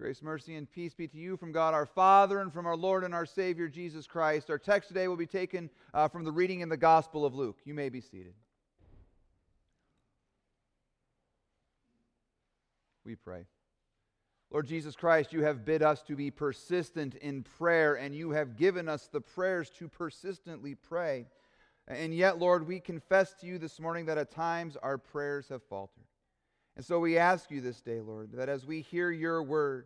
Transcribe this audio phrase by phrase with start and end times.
[0.00, 3.04] Grace, mercy, and peace be to you from God our Father and from our Lord
[3.04, 4.48] and our Savior Jesus Christ.
[4.48, 7.58] Our text today will be taken uh, from the reading in the Gospel of Luke.
[7.66, 8.32] You may be seated.
[13.04, 13.44] We pray.
[14.50, 18.56] Lord Jesus Christ, you have bid us to be persistent in prayer, and you have
[18.56, 21.26] given us the prayers to persistently pray.
[21.86, 25.62] And yet, Lord, we confess to you this morning that at times our prayers have
[25.64, 26.04] faltered.
[26.80, 29.84] And so we ask you this day, Lord, that as we hear your word,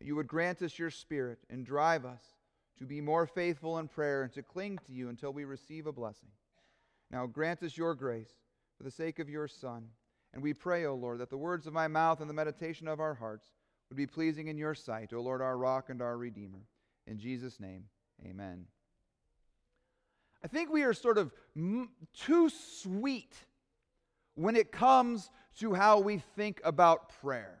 [0.00, 2.22] you would grant us your spirit and drive us
[2.78, 5.92] to be more faithful in prayer and to cling to you until we receive a
[5.92, 6.28] blessing.
[7.10, 8.30] Now grant us your grace
[8.76, 9.88] for the sake of your Son.
[10.32, 13.00] And we pray, O Lord, that the words of my mouth and the meditation of
[13.00, 13.48] our hearts
[13.90, 16.68] would be pleasing in your sight, O Lord, our rock and our redeemer.
[17.08, 17.86] In Jesus' name,
[18.24, 18.66] amen.
[20.44, 23.34] I think we are sort of m- too sweet
[24.38, 27.58] when it comes to how we think about prayer.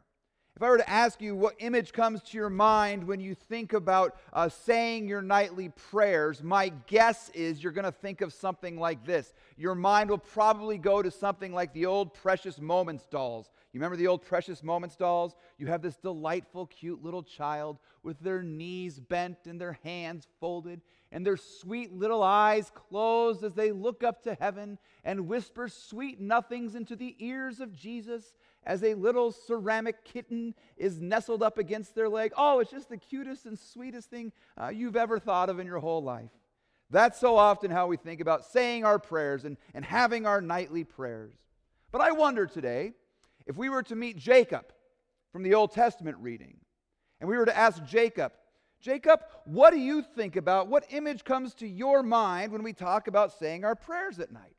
[0.54, 3.72] If I were to ask you what image comes to your mind when you think
[3.72, 8.78] about uh, saying your nightly prayers, my guess is you're going to think of something
[8.78, 9.34] like this.
[9.56, 13.50] Your mind will probably go to something like the old Precious Moments dolls.
[13.72, 15.36] You remember the old Precious Moments dolls?
[15.58, 20.80] You have this delightful, cute little child with their knees bent and their hands folded,
[21.10, 26.20] and their sweet little eyes closed as they look up to heaven and whisper sweet
[26.20, 31.94] nothings into the ears of Jesus as a little ceramic kitten is nestled up against
[31.94, 32.32] their leg.
[32.36, 35.78] Oh, it's just the cutest and sweetest thing uh, you've ever thought of in your
[35.78, 36.30] whole life.
[36.90, 40.84] That's so often how we think about saying our prayers and, and having our nightly
[40.84, 41.34] prayers.
[41.90, 42.92] But I wonder today
[43.46, 44.66] if we were to meet Jacob
[45.32, 46.56] from the Old Testament reading,
[47.20, 48.32] and we were to ask Jacob,
[48.80, 50.68] Jacob, what do you think about?
[50.68, 54.54] What image comes to your mind when we talk about saying our prayers at night?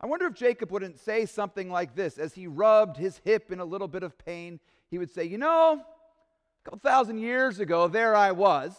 [0.00, 3.60] I wonder if Jacob wouldn't say something like this as he rubbed his hip in
[3.60, 4.60] a little bit of pain.
[4.90, 8.74] He would say, You know, a couple thousand years ago, there I was,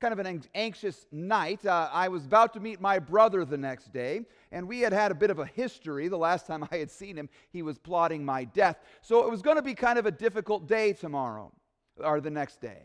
[0.00, 1.64] kind of an anxious night.
[1.64, 5.10] Uh, I was about to meet my brother the next day, and we had had
[5.10, 6.08] a bit of a history.
[6.08, 8.78] The last time I had seen him, he was plotting my death.
[9.00, 11.52] So it was going to be kind of a difficult day tomorrow
[11.98, 12.84] or the next day.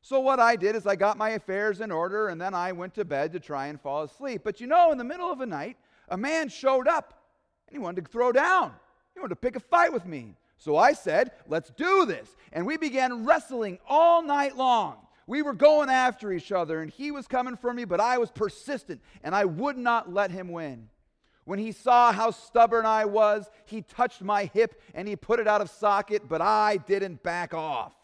[0.00, 2.94] So what I did is I got my affairs in order, and then I went
[2.94, 4.42] to bed to try and fall asleep.
[4.44, 5.76] But you know, in the middle of the night,
[6.08, 7.18] a man showed up
[7.68, 8.72] and he wanted to throw down.
[9.14, 10.34] He wanted to pick a fight with me.
[10.56, 12.36] So I said, Let's do this.
[12.52, 14.96] And we began wrestling all night long.
[15.26, 18.30] We were going after each other, and he was coming for me, but I was
[18.30, 20.88] persistent, and I would not let him win.
[21.44, 25.48] When he saw how stubborn I was, he touched my hip and he put it
[25.48, 27.94] out of socket, but I didn't back off.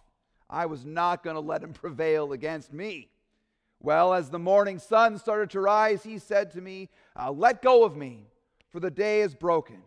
[0.55, 3.09] I was not going to let him prevail against me.
[3.81, 7.85] Well, as the morning sun started to rise, he said to me, uh, Let go
[7.85, 8.29] of me,
[8.71, 9.83] for the day is broken.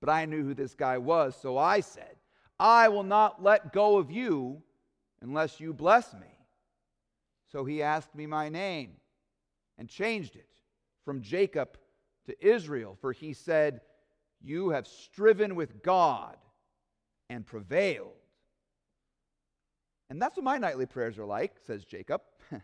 [0.00, 2.16] But I knew who this guy was, so I said,
[2.58, 4.62] I will not let go of you
[5.22, 6.28] unless you bless me.
[7.50, 8.92] So he asked me my name
[9.78, 10.48] and changed it
[11.06, 11.78] from Jacob
[12.26, 13.80] to Israel, for he said,
[14.42, 16.36] You have striven with God
[17.30, 18.19] and prevailed.
[20.10, 22.20] And that's what my nightly prayers are like, says Jacob.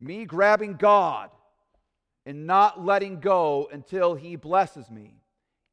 [0.00, 1.30] me grabbing God
[2.24, 5.20] and not letting go until He blesses me,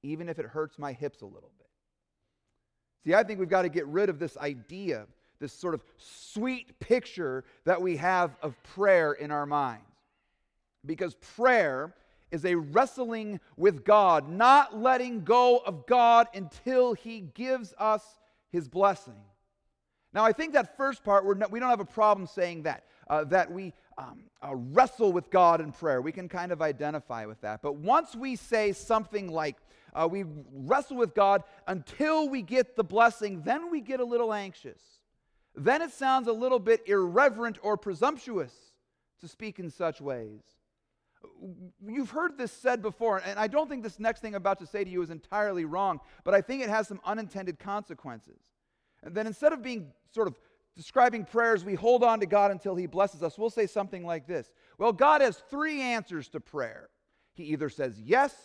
[0.02, 1.68] even if it hurts my hips a little bit.
[3.06, 5.06] See, I think we've got to get rid of this idea,
[5.40, 9.84] this sort of sweet picture that we have of prayer in our minds.
[10.86, 11.94] Because prayer
[12.32, 18.04] is a wrestling with God, not letting go of God until He gives us
[18.52, 19.22] His blessing.
[20.14, 22.84] Now, I think that first part, we're not, we don't have a problem saying that,
[23.10, 26.02] uh, that we um, uh, wrestle with God in prayer.
[26.02, 27.62] We can kind of identify with that.
[27.62, 29.58] But once we say something like,
[29.94, 34.34] uh, we wrestle with God until we get the blessing, then we get a little
[34.34, 34.82] anxious.
[35.56, 38.54] Then it sounds a little bit irreverent or presumptuous
[39.22, 40.42] to speak in such ways.
[41.86, 44.66] You've heard this said before, and I don't think this next thing I'm about to
[44.66, 48.40] say to you is entirely wrong, but I think it has some unintended consequences.
[49.04, 50.36] And then instead of being sort of
[50.76, 53.38] describing prayers, we hold on to God until He blesses us.
[53.38, 56.90] We'll say something like this Well, God has three answers to prayer.
[57.34, 58.36] He either says yes,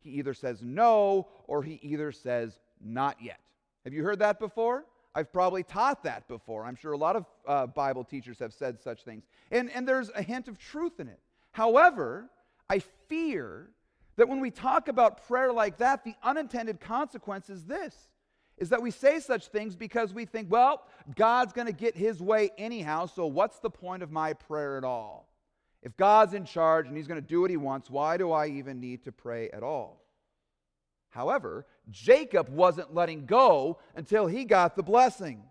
[0.00, 3.40] He either says no, or He either says not yet.
[3.84, 4.84] Have you heard that before?
[5.14, 6.64] I've probably taught that before.
[6.64, 9.24] I'm sure a lot of uh, Bible teachers have said such things.
[9.50, 11.18] And, and there's a hint of truth in it.
[11.50, 12.30] However,
[12.68, 13.70] I fear
[14.16, 18.08] that when we talk about prayer like that, the unintended consequence is this
[18.58, 20.82] is that we say such things because we think, well,
[21.14, 24.84] God's going to get his way anyhow, so what's the point of my prayer at
[24.84, 25.28] all?
[25.82, 28.48] If God's in charge and he's going to do what he wants, why do I
[28.48, 30.02] even need to pray at all?
[31.10, 35.42] However, Jacob wasn't letting go until he got the blessing.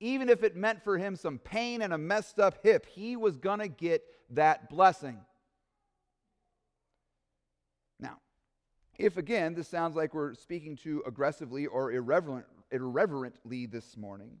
[0.00, 3.36] even if it meant for him some pain and a messed up hip, he was
[3.36, 5.18] going to get that blessing.
[7.98, 8.18] Now,
[9.00, 14.36] if again, this sounds like we're speaking too aggressively or irreverent, irreverently this morning,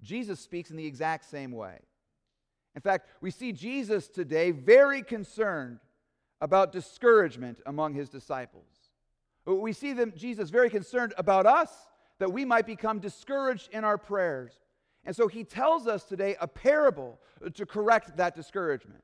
[0.00, 1.78] Jesus speaks in the exact same way.
[2.74, 5.80] In fact, we see Jesus today very concerned
[6.40, 8.64] about discouragement among his disciples.
[9.44, 11.70] We see them, Jesus very concerned about us
[12.18, 14.52] that we might become discouraged in our prayers.
[15.04, 17.18] And so he tells us today a parable
[17.54, 19.02] to correct that discouragement.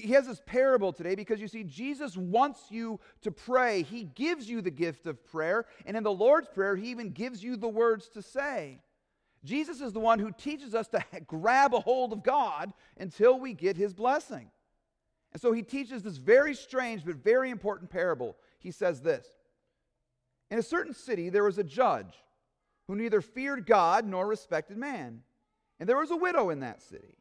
[0.00, 3.82] He has this parable today because you see, Jesus wants you to pray.
[3.82, 5.66] He gives you the gift of prayer.
[5.84, 8.80] And in the Lord's Prayer, He even gives you the words to say.
[9.44, 13.52] Jesus is the one who teaches us to grab a hold of God until we
[13.52, 14.50] get His blessing.
[15.32, 18.36] And so He teaches this very strange but very important parable.
[18.58, 19.26] He says this
[20.50, 22.14] In a certain city, there was a judge
[22.88, 25.22] who neither feared God nor respected man.
[25.78, 27.18] And there was a widow in that city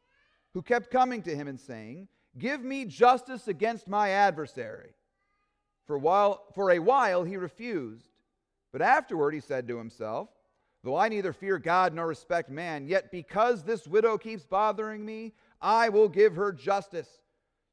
[0.53, 2.07] who kept coming to him and saying,
[2.37, 4.91] Give me justice against my adversary.
[5.85, 8.09] For, while, for a while he refused,
[8.71, 10.29] but afterward he said to himself,
[10.83, 15.33] Though I neither fear God nor respect man, yet because this widow keeps bothering me,
[15.61, 17.09] I will give her justice,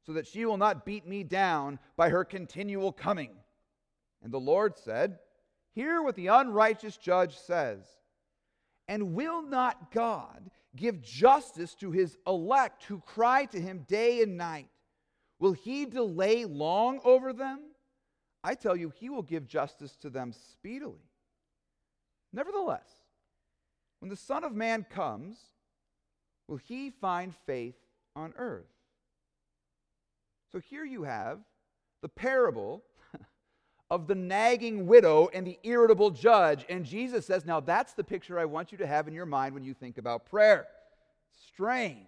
[0.05, 3.31] so that she will not beat me down by her continual coming.
[4.23, 5.19] And the Lord said,
[5.73, 7.81] Hear what the unrighteous judge says.
[8.87, 14.37] And will not God give justice to his elect who cry to him day and
[14.37, 14.69] night?
[15.39, 17.59] Will he delay long over them?
[18.43, 21.09] I tell you, he will give justice to them speedily.
[22.33, 22.87] Nevertheless,
[23.99, 25.37] when the Son of Man comes,
[26.47, 27.75] will he find faith
[28.15, 28.65] on earth?
[30.51, 31.39] So here you have
[32.01, 32.83] the parable
[33.93, 36.65] of the nagging widow and the irritable judge.
[36.67, 39.53] And Jesus says, Now that's the picture I want you to have in your mind
[39.53, 40.65] when you think about prayer.
[41.53, 42.07] Strange.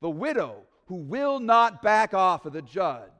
[0.00, 3.10] The widow who will not back off of the judge.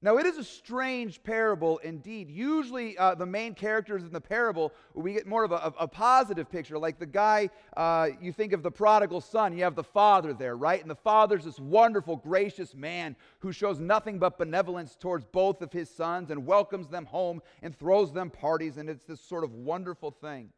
[0.00, 2.30] Now, it is a strange parable indeed.
[2.30, 6.48] Usually, uh, the main characters in the parable, we get more of a, a positive
[6.48, 6.78] picture.
[6.78, 10.56] Like the guy, uh, you think of the prodigal son, you have the father there,
[10.56, 10.80] right?
[10.80, 15.72] And the father's this wonderful, gracious man who shows nothing but benevolence towards both of
[15.72, 19.52] his sons and welcomes them home and throws them parties, and it's this sort of
[19.52, 20.50] wonderful thing.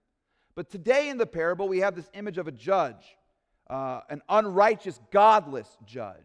[0.54, 3.16] But today in the parable, we have this image of a judge,
[3.70, 6.16] uh, an unrighteous, godless judge.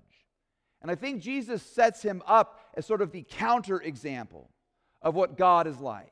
[0.81, 4.49] And I think Jesus sets him up as sort of the counter example
[5.01, 6.11] of what God is like.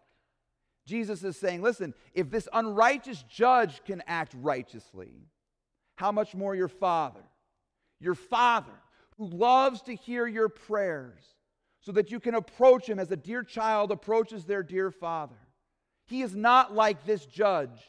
[0.86, 5.14] Jesus is saying, listen, if this unrighteous judge can act righteously,
[5.96, 7.24] how much more your Father?
[8.00, 8.74] Your Father
[9.18, 11.22] who loves to hear your prayers
[11.82, 15.36] so that you can approach him as a dear child approaches their dear father.
[16.06, 17.82] He is not like this judge.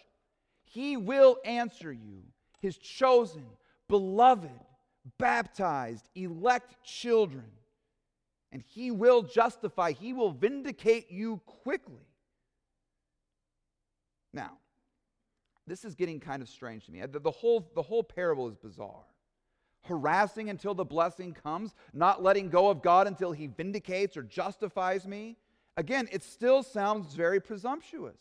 [0.65, 2.23] He will answer you,
[2.61, 3.45] his chosen,
[3.89, 4.51] beloved,
[5.19, 7.45] baptized, elect children.
[8.55, 12.07] And he will justify, he will vindicate you quickly.
[14.33, 14.53] Now,
[15.67, 17.03] this is getting kind of strange to me.
[17.05, 19.05] The, whole, the whole parable is bizarre.
[19.83, 25.05] Harassing until the blessing comes, not letting go of God until he vindicates or justifies
[25.05, 25.37] me.
[25.77, 28.21] Again, it still sounds very presumptuous.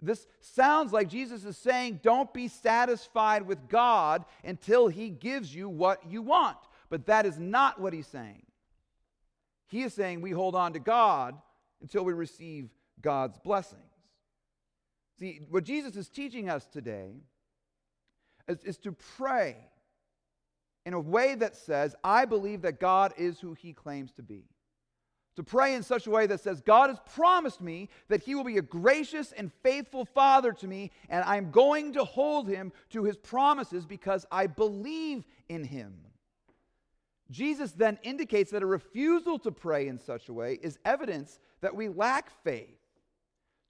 [0.00, 5.68] This sounds like Jesus is saying, don't be satisfied with God until he gives you
[5.68, 6.58] what you want.
[6.88, 8.42] But that is not what he's saying.
[9.68, 11.36] He is saying we hold on to God
[11.80, 12.70] until we receive
[13.00, 13.82] God's blessings.
[15.18, 17.12] See, what Jesus is teaching us today
[18.48, 19.56] is, is to pray
[20.84, 24.44] in a way that says, I believe that God is who he claims to be
[25.38, 28.42] to pray in such a way that says, God has promised me that He will
[28.42, 33.04] be a gracious and faithful Father to me, and I'm going to hold Him to
[33.04, 35.94] His promises because I believe in Him.
[37.30, 41.74] Jesus then indicates that a refusal to pray in such a way is evidence that
[41.74, 42.78] we lack faith.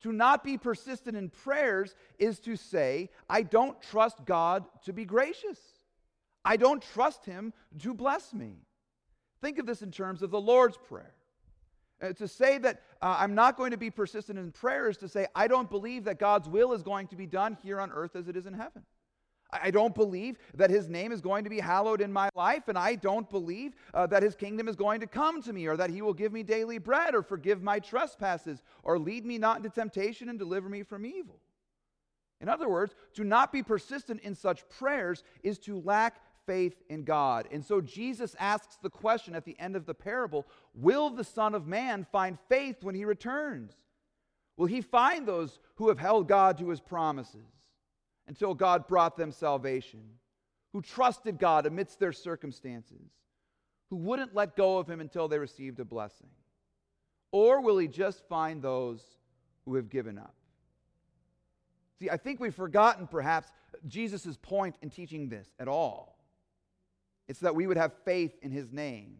[0.02, 5.04] To not be persistent in prayers is to say, I don't trust God to be
[5.04, 5.58] gracious.
[6.44, 8.58] I don't trust Him to bless me.
[9.42, 11.14] Think of this in terms of the Lord's Prayer.
[12.00, 15.08] Uh, to say that uh, I'm not going to be persistent in prayer is to
[15.08, 18.14] say, I don't believe that God's will is going to be done here on earth
[18.14, 18.84] as it is in heaven.
[19.50, 22.76] I don't believe that his name is going to be hallowed in my life, and
[22.76, 25.90] I don't believe uh, that his kingdom is going to come to me, or that
[25.90, 29.70] he will give me daily bread, or forgive my trespasses, or lead me not into
[29.70, 31.40] temptation and deliver me from evil.
[32.40, 37.04] In other words, to not be persistent in such prayers is to lack faith in
[37.04, 37.48] God.
[37.50, 41.54] And so Jesus asks the question at the end of the parable Will the Son
[41.54, 43.72] of Man find faith when he returns?
[44.56, 47.57] Will he find those who have held God to his promises?
[48.28, 50.00] Until God brought them salvation,
[50.72, 53.10] who trusted God amidst their circumstances,
[53.90, 56.28] who wouldn't let go of him until they received a blessing?
[57.32, 59.02] Or will he just find those
[59.64, 60.34] who have given up?
[61.98, 63.50] See, I think we've forgotten perhaps
[63.86, 66.18] Jesus' point in teaching this at all.
[67.26, 69.16] It's that we would have faith in his name.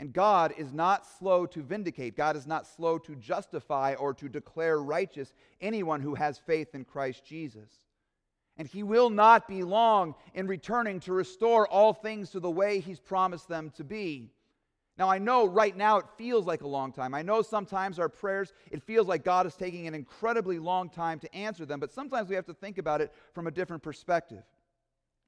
[0.00, 2.16] And God is not slow to vindicate.
[2.16, 6.84] God is not slow to justify or to declare righteous anyone who has faith in
[6.84, 7.70] Christ Jesus.
[8.56, 12.80] And he will not be long in returning to restore all things to the way
[12.80, 14.30] he's promised them to be.
[14.98, 17.14] Now, I know right now it feels like a long time.
[17.14, 21.20] I know sometimes our prayers, it feels like God is taking an incredibly long time
[21.20, 24.42] to answer them, but sometimes we have to think about it from a different perspective.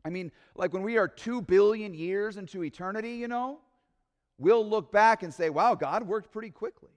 [0.05, 3.61] I mean, like when we are two billion years into eternity, you know,
[4.41, 6.91] we'll look back and say, wow, God worked pretty quickly.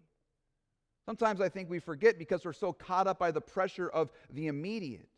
[1.06, 4.48] Sometimes I think we forget because we're so caught up by the pressure of the
[4.48, 5.10] immediate.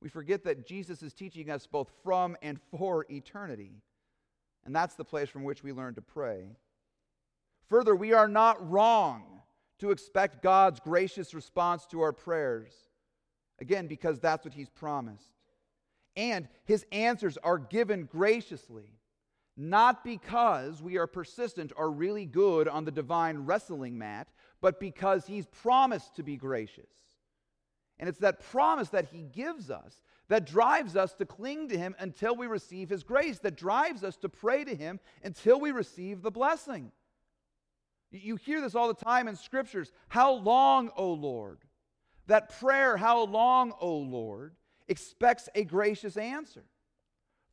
[0.00, 3.82] We forget that Jesus is teaching us both from and for eternity.
[4.64, 6.44] And that's the place from which we learn to pray.
[7.68, 9.42] Further, we are not wrong
[9.78, 12.72] to expect God's gracious response to our prayers.
[13.60, 15.32] Again, because that's what He's promised.
[16.16, 18.99] And His answers are given graciously,
[19.60, 24.28] not because we are persistent or really good on the divine wrestling mat,
[24.62, 26.88] but because He's promised to be gracious.
[27.98, 31.94] And it's that promise that He gives us that drives us to cling to Him
[31.98, 36.22] until we receive His grace, that drives us to pray to Him until we receive
[36.22, 36.92] the blessing.
[38.12, 39.92] You hear this all the time in scriptures.
[40.08, 41.58] How long, O Lord?
[42.28, 44.54] That prayer, how long, O Lord,
[44.88, 46.64] expects a gracious answer.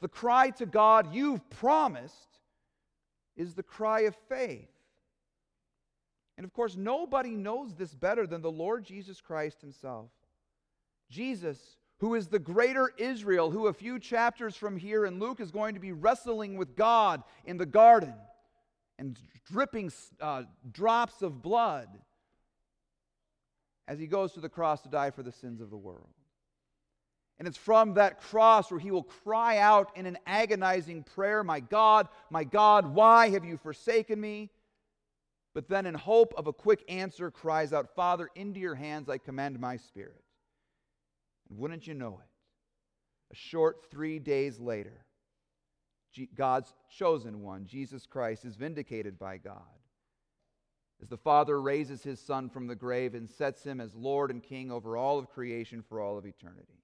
[0.02, 2.40] The cry to God you've promised
[3.36, 4.70] is the cry of faith.
[6.38, 10.12] And of course, nobody knows this better than the Lord Jesus Christ himself.
[11.10, 15.50] Jesus, who is the greater Israel, who a few chapters from here in Luke is
[15.50, 18.14] going to be wrestling with God in the garden
[19.00, 19.18] and
[19.52, 21.88] dripping uh, drops of blood
[23.88, 26.10] as he goes to the cross to die for the sins of the world.
[27.40, 31.60] And it's from that cross where he will cry out in an agonizing prayer, My
[31.60, 34.50] God, my God, why have you forsaken me?
[35.54, 39.18] But then, in hope of a quick answer, cries out, Father, into your hands I
[39.18, 40.24] commend my spirit.
[41.50, 42.30] And wouldn't you know it?
[43.32, 45.06] A short three days later,
[46.36, 49.62] God's chosen one, Jesus Christ, is vindicated by God.
[51.02, 54.42] As the Father raises his Son from the grave and sets him as Lord and
[54.42, 56.84] King over all of creation for all of eternity.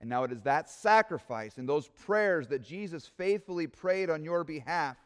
[0.00, 4.44] And now it is that sacrifice and those prayers that Jesus faithfully prayed on your
[4.44, 4.96] behalf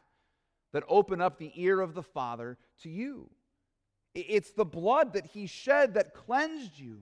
[0.72, 3.30] that open up the ear of the Father to you.
[4.14, 7.00] It's the blood that he shed that cleansed you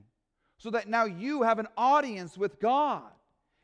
[0.58, 3.10] so that now you have an audience with God.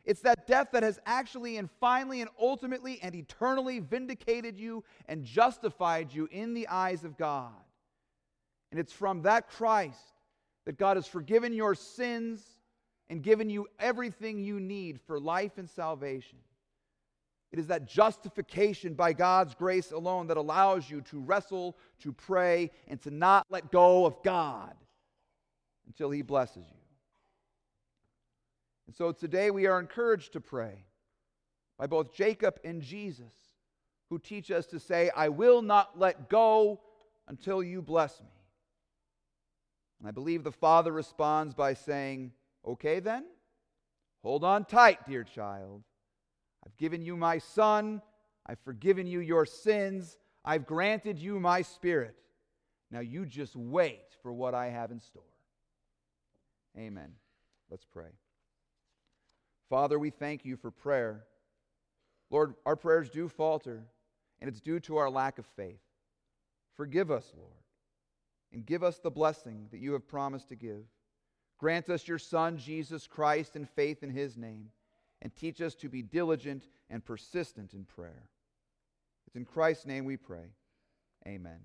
[0.04, 5.24] It's that death that has actually and finally and ultimately and eternally vindicated you and
[5.24, 7.52] justified you in the eyes of God.
[8.70, 10.00] And it's from that Christ
[10.64, 12.42] that God has forgiven your sins
[13.08, 16.38] and given you everything you need for life and salvation.
[17.52, 22.70] It is that justification by God's grace alone that allows you to wrestle, to pray,
[22.88, 24.74] and to not let go of God
[25.86, 26.86] until He blesses you.
[28.86, 30.84] And so today we are encouraged to pray
[31.78, 33.32] by both Jacob and Jesus,
[34.10, 36.80] who teach us to say, I will not let go
[37.28, 38.26] until you bless me.
[39.98, 42.32] And I believe the Father responds by saying,
[42.66, 43.24] Okay, then,
[44.22, 45.82] hold on tight, dear child.
[46.64, 48.02] I've given you my son.
[48.44, 50.18] I've forgiven you your sins.
[50.44, 52.16] I've granted you my spirit.
[52.90, 55.22] Now you just wait for what I have in store.
[56.76, 57.12] Amen.
[57.70, 58.10] Let's pray.
[59.68, 61.24] Father, we thank you for prayer.
[62.30, 63.84] Lord, our prayers do falter,
[64.40, 65.80] and it's due to our lack of faith.
[66.76, 67.52] Forgive us, Lord,
[68.52, 70.84] and give us the blessing that you have promised to give.
[71.58, 74.70] Grant us your Son, Jesus Christ, and faith in his name,
[75.22, 78.28] and teach us to be diligent and persistent in prayer.
[79.26, 80.52] It's in Christ's name we pray.
[81.26, 81.58] Amen.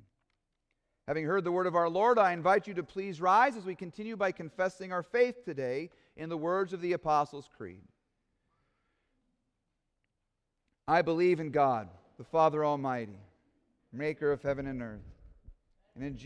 [1.08, 3.76] Having heard the word of our Lord, I invite you to please rise as we
[3.76, 7.84] continue by confessing our faith today in the words of the Apostles' Creed.
[10.88, 13.20] I believe in God, the Father Almighty,
[13.92, 15.00] maker of heaven and earth,
[15.96, 16.20] and in Jesus